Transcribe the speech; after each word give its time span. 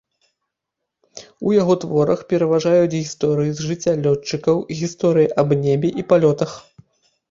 У 1.49 1.53
яго 1.61 1.73
творах 1.83 2.19
пераважаюць 2.33 2.97
гісторыі 2.97 3.55
з 3.63 3.69
жыцця 3.69 3.93
лётчыкаў, 4.03 4.67
гісторыі 4.85 5.35
аб 5.47 5.59
небе 5.65 5.97
і 6.03 6.13
палётах. 6.13 6.51